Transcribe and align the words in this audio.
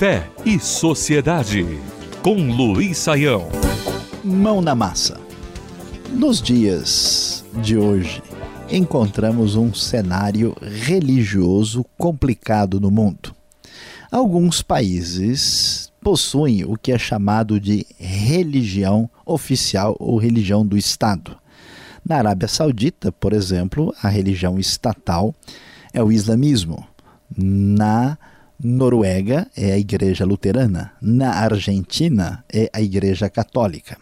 Fé 0.00 0.26
e 0.46 0.58
Sociedade, 0.58 1.62
com 2.22 2.50
Luiz 2.50 2.96
Saião. 2.96 3.50
Mão 4.24 4.62
na 4.62 4.74
massa. 4.74 5.20
Nos 6.08 6.40
dias 6.40 7.44
de 7.62 7.76
hoje, 7.76 8.22
encontramos 8.70 9.56
um 9.56 9.74
cenário 9.74 10.56
religioso 10.62 11.84
complicado 11.98 12.80
no 12.80 12.90
mundo. 12.90 13.34
Alguns 14.10 14.62
países 14.62 15.92
possuem 16.00 16.64
o 16.64 16.78
que 16.78 16.92
é 16.92 16.98
chamado 16.98 17.60
de 17.60 17.84
religião 17.98 19.06
oficial 19.26 19.94
ou 20.00 20.16
religião 20.16 20.66
do 20.66 20.78
Estado. 20.78 21.36
Na 22.02 22.16
Arábia 22.16 22.48
Saudita, 22.48 23.12
por 23.12 23.34
exemplo, 23.34 23.94
a 24.02 24.08
religião 24.08 24.58
estatal 24.58 25.34
é 25.92 26.02
o 26.02 26.10
islamismo. 26.10 26.86
Na 27.36 28.16
Noruega 28.62 29.46
é 29.56 29.72
a 29.72 29.78
Igreja 29.78 30.24
Luterana. 30.24 30.92
Na 31.00 31.30
Argentina 31.30 32.44
é 32.52 32.68
a 32.72 32.80
Igreja 32.80 33.30
Católica. 33.30 33.96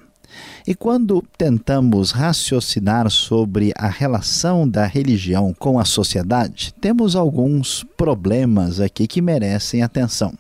E 0.67 0.75
quando 0.75 1.25
tentamos 1.37 2.11
raciocinar 2.11 3.11
sobre 3.11 3.73
a 3.77 3.89
relação 3.89 4.69
da 4.69 4.85
religião 4.85 5.55
com 5.59 5.79
a 5.79 5.85
sociedade, 5.85 6.75
temos 6.81 7.17
alguns 7.17 7.85
problemas 7.97 8.81
aqui 8.81 9.07
que 9.07 9.23
merecem 9.23 9.83
atenção. 9.83 10.35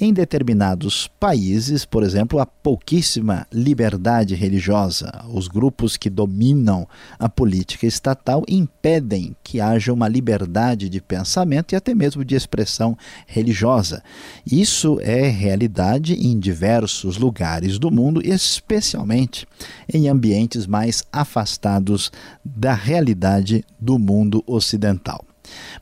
Em 0.00 0.12
determinados 0.12 1.10
países, 1.18 1.84
por 1.84 2.04
exemplo, 2.04 2.38
há 2.38 2.46
pouquíssima 2.46 3.44
liberdade 3.52 4.36
religiosa. 4.36 5.24
Os 5.34 5.48
grupos 5.48 5.96
que 5.96 6.08
dominam 6.08 6.86
a 7.18 7.28
política 7.28 7.84
estatal 7.84 8.44
impedem 8.46 9.34
que 9.42 9.60
haja 9.60 9.92
uma 9.92 10.06
liberdade 10.06 10.88
de 10.88 11.00
pensamento 11.00 11.72
e 11.72 11.76
até 11.76 11.96
mesmo 11.96 12.24
de 12.24 12.36
expressão 12.36 12.96
religiosa. 13.26 14.00
Isso 14.46 15.00
é 15.00 15.26
realidade 15.26 16.14
em 16.14 16.38
diversos 16.38 17.16
lugares 17.16 17.76
do 17.76 17.90
mundo, 17.90 18.22
especialmente 18.24 19.48
em 19.92 20.08
ambientes 20.08 20.64
mais 20.64 21.02
afastados 21.12 22.12
da 22.44 22.72
realidade 22.72 23.64
do 23.80 23.98
mundo 23.98 24.44
ocidental. 24.46 25.24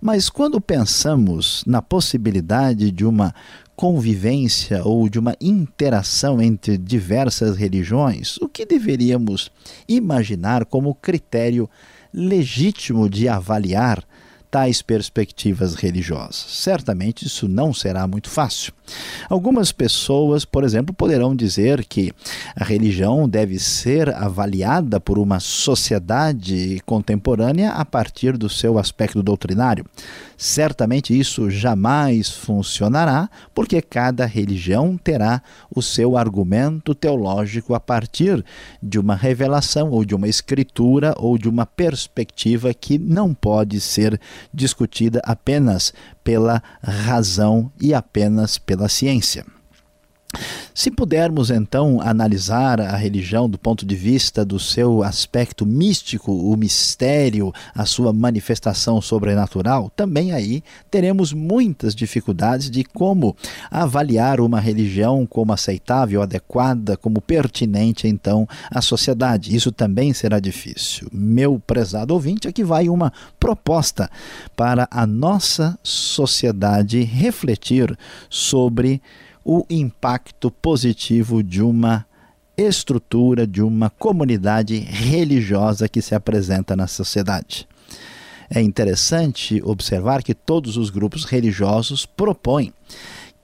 Mas 0.01 0.31
quando 0.31 0.61
pensamos 0.61 1.63
na 1.67 1.83
possibilidade 1.83 2.91
de 2.91 3.05
uma 3.05 3.35
convivência 3.77 4.83
ou 4.83 5.09
de 5.09 5.19
uma 5.19 5.37
interação 5.41 6.41
entre 6.41 6.79
diversas 6.79 7.57
religiões, 7.57 8.39
o 8.39 8.49
que 8.49 8.65
deveríamos 8.65 9.53
imaginar 9.87 10.65
como 10.65 10.95
critério 10.95 11.69
legítimo 12.13 13.11
de 13.11 13.29
avaliar 13.29 14.03
tais 14.51 14.81
perspectivas 14.81 15.75
religiosas. 15.75 16.37
Certamente 16.49 17.27
isso 17.27 17.47
não 17.47 17.75
será 17.75 18.07
muito 18.07 18.31
fácil. 18.31 18.73
Algumas 19.29 19.73
pessoas, 19.73 20.47
por 20.47 20.65
exemplo, 20.65 20.95
poderão 20.95 21.37
dizer 21.37 21.85
que 21.85 22.13
a 22.55 22.65
religião 22.65 23.29
deve 23.29 23.59
ser 23.59 24.09
avaliada 24.15 24.99
por 24.99 25.19
uma 25.19 25.41
sociedade 25.41 26.81
contemporânea 26.87 27.73
a 27.73 27.85
partir 27.85 28.39
do 28.39 28.49
seu 28.49 28.79
aspecto 28.79 29.23
doutrinário. 29.23 29.85
Certamente 30.37 31.19
isso 31.19 31.51
jamais 31.51 32.31
funcionará, 32.31 33.31
porque 33.55 33.81
cada 33.81 34.27
religião 34.27 34.99
terá 34.99 35.43
o 35.75 35.81
seu 35.81 36.17
argumento 36.17 36.95
teológico 36.95 37.75
a 37.75 37.81
partir 37.81 38.45
de 38.83 38.99
uma 38.99 39.15
revelação 39.15 39.91
ou 39.91 40.05
de 40.05 40.15
uma 40.15 40.29
escritura 40.29 41.15
ou 41.17 41.39
de 41.39 41.49
uma 41.49 41.65
perspectiva 41.65 42.75
que 42.75 42.99
não 42.99 43.33
pode 43.33 43.81
ser 43.81 44.21
discutida 44.53 45.21
apenas 45.25 45.95
pela 46.23 46.63
razão 46.83 47.73
e 47.81 47.95
apenas 47.95 48.59
pela 48.59 48.89
ciência. 48.89 49.56
Se 50.77 50.91
pudermos 50.91 51.51
então 51.51 52.03
analisar 52.03 52.83
a 52.83 52.97
religião 52.97 53.49
do 53.49 53.57
ponto 53.57 53.87
de 53.87 53.97
vista 53.97 54.45
do 54.45 54.61
seu 54.61 55.03
aspecto 55.03 55.65
místico, 55.65 56.31
o 56.31 56.55
mistério, 56.55 57.51
a 57.75 57.87
sua 57.87 58.13
manifestação 58.13 59.01
sobrenatural, 59.01 59.91
também 59.97 60.33
aí 60.33 60.63
teremos 60.91 61.33
muitas 61.33 61.95
dificuldades 61.95 62.71
de 62.71 62.85
como 62.85 63.35
avaliar 63.71 64.39
uma 64.39 64.61
religião 64.61 65.25
como 65.25 65.51
aceitável, 65.51 66.21
adequada, 66.21 66.95
como 66.95 67.23
pertinente 67.23 68.07
então 68.07 68.47
à 68.71 68.83
sociedade. 68.83 69.57
Isso 69.57 69.73
também 69.73 70.13
será 70.13 70.39
difícil. 70.39 71.09
Meu 71.11 71.59
prezado 71.59 72.13
ouvinte, 72.13 72.49
aqui 72.49 72.63
vai 72.63 72.91
uma 72.91 73.11
proposta 73.41 74.11
para 74.55 74.87
a 74.91 75.07
nossa 75.07 75.79
sociedade 75.83 77.03
refletir 77.03 77.99
sobre 78.29 79.01
o 79.49 79.65
impacto 79.71 80.51
positivo 80.51 81.41
de 81.41 81.63
uma 81.63 82.05
estrutura, 82.57 83.47
de 83.47 83.63
uma 83.63 83.89
comunidade 83.89 84.77
religiosa 84.77 85.89
que 85.89 86.03
se 86.03 86.17
apresenta 86.17 86.75
na 86.75 86.89
sociedade. 86.89 87.69
É 88.51 88.61
interessante 88.61 89.63
observar 89.65 90.25
que 90.25 90.35
todos 90.35 90.77
os 90.77 90.91
grupos 90.91 91.25
religiosos 91.25 92.05
propõem 92.05 92.73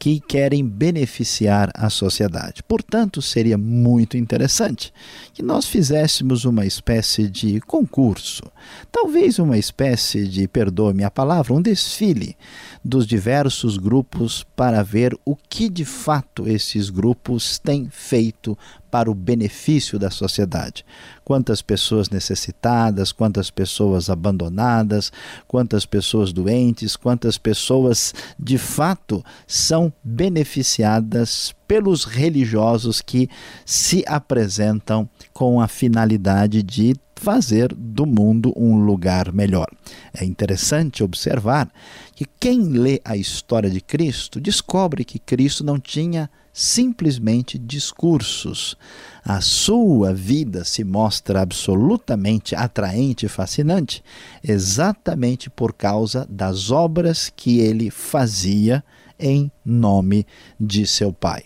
que 0.03 0.19
querem 0.19 0.67
beneficiar 0.67 1.71
a 1.77 1.89
sociedade. 1.89 2.61
Portanto, 2.65 3.23
seria 3.23 3.57
muito 3.57 4.17
interessante 4.17 4.93
que 5.33 5.45
nós 5.45 5.67
fizéssemos 5.67 6.45
uma 6.45 6.67
espécie 6.67 7.29
de 7.29 7.61
concurso, 7.61 8.43
talvez 8.91 9.39
uma 9.39 9.57
espécie 9.57 10.27
de, 10.27 10.49
perdoe-me 10.49 11.05
a 11.05 11.11
palavra, 11.11 11.55
um 11.55 11.63
desfile 11.63 12.37
dos 12.85 13.07
diversos 13.07 13.77
grupos 13.77 14.45
para 14.57 14.83
ver 14.83 15.17
o 15.25 15.37
que 15.37 15.69
de 15.69 15.85
fato 15.85 16.49
esses 16.49 16.91
grupos 16.91 17.61
têm 17.61 17.89
feito 17.89 18.59
para 18.91 19.11
o 19.11 19.15
benefício 19.15 19.99
da 19.99 20.11
sociedade. 20.11 20.85
Quantas 21.25 21.63
pessoas 21.63 22.11
necessitadas, 22.11 23.13
quantas 23.13 23.51
pessoas 23.51 24.11
abandonadas, 24.11 25.13
quantas 25.49 25.87
pessoas 25.87 26.33
doentes, 26.33 26.97
quantas 26.97 27.39
pessoas 27.39 28.13
de 28.39 28.59
fato 28.59 29.25
são 29.47 29.92
beneficiadas 30.03 31.55
pelos 31.67 32.05
religiosos 32.05 33.01
que 33.01 33.29
se 33.65 34.05
apresentam 34.07 35.09
com 35.33 35.61
a 35.61 35.69
finalidade 35.69 36.63
de 36.63 36.95
fazer 37.23 37.73
do 37.75 38.05
mundo 38.05 38.53
um 38.57 38.85
lugar 38.85 39.33
melhor. 39.33 39.69
É 40.13 40.25
interessante 40.25 41.05
observar 41.05 41.73
que 42.15 42.27
quem 42.39 42.65
lê 42.65 43.01
a 43.05 43.17
história 43.17 43.71
de 43.71 43.81
Cristo 43.81 44.41
descobre 44.41 45.05
que 45.05 45.19
Cristo 45.19 45.65
não 45.65 45.79
tinha 45.79 46.29
simplesmente 46.53 47.59
discursos. 47.59 48.77
A 49.25 49.41
sua 49.41 50.13
vida 50.13 50.65
se 50.65 50.85
mostra 50.85 51.41
absolutamente 51.41 52.55
atraente 52.55 53.25
e 53.25 53.29
fascinante 53.29 54.03
exatamente 54.43 55.49
por 55.49 55.73
causa 55.73 56.27
das 56.29 56.71
obras 56.71 57.33
que 57.35 57.61
ele 57.61 57.91
fazia 57.91 58.85
em 59.23 59.51
nome 59.65 60.27
de 60.61 60.87
seu 60.87 61.13
Pai. 61.13 61.45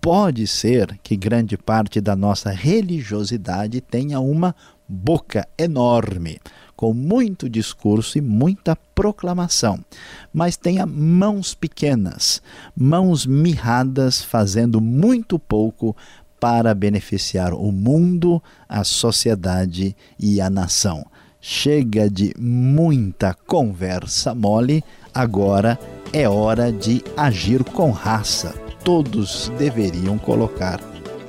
Pode 0.00 0.46
ser 0.46 0.98
que 1.02 1.16
grande 1.16 1.58
parte 1.58 2.00
da 2.00 2.14
nossa 2.14 2.50
religiosidade 2.50 3.80
tenha 3.80 4.20
uma 4.20 4.54
boca 4.88 5.46
enorme, 5.58 6.38
com 6.76 6.94
muito 6.94 7.50
discurso 7.50 8.16
e 8.16 8.20
muita 8.20 8.76
proclamação, 8.94 9.84
mas 10.32 10.56
tenha 10.56 10.86
mãos 10.86 11.54
pequenas, 11.54 12.40
mãos 12.76 13.26
mirradas, 13.26 14.22
fazendo 14.22 14.80
muito 14.80 15.38
pouco 15.38 15.96
para 16.38 16.72
beneficiar 16.74 17.52
o 17.52 17.72
mundo, 17.72 18.40
a 18.68 18.84
sociedade 18.84 19.96
e 20.18 20.40
a 20.40 20.48
nação. 20.48 21.04
Chega 21.40 22.08
de 22.08 22.32
muita 22.38 23.34
conversa 23.34 24.34
mole, 24.34 24.84
agora 25.14 25.78
é 26.12 26.28
hora 26.28 26.72
de 26.72 27.02
agir 27.16 27.62
com 27.64 27.90
raça. 27.90 28.54
Todos 28.84 29.52
deveriam 29.58 30.16
colocar 30.16 30.80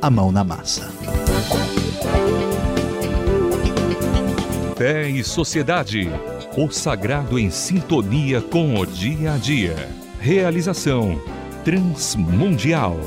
a 0.01 0.09
mão 0.09 0.31
na 0.31 0.43
massa. 0.43 0.89
Fé 4.75 5.09
e 5.09 5.23
Sociedade. 5.23 6.09
O 6.55 6.69
sagrado 6.69 7.37
em 7.39 7.49
sintonia 7.49 8.41
com 8.41 8.75
o 8.79 8.85
dia 8.85 9.33
a 9.33 9.37
dia. 9.37 9.89
Realização 10.19 11.21
Transmundial. 11.63 12.97